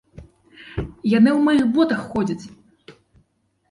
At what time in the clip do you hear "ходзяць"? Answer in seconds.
2.11-2.45